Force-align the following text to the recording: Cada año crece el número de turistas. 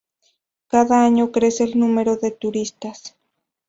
Cada 0.67 1.05
año 1.05 1.31
crece 1.31 1.63
el 1.63 1.77
número 1.79 2.17
de 2.17 2.31
turistas. 2.31 3.15